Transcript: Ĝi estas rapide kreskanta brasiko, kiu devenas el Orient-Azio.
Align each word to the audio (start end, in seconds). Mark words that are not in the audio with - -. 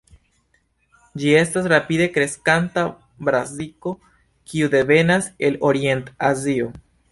Ĝi 1.23 1.33
estas 1.41 1.67
rapide 1.73 2.07
kreskanta 2.15 2.87
brasiko, 3.29 3.95
kiu 4.53 4.73
devenas 4.79 5.31
el 5.51 5.63
Orient-Azio. 5.73 6.75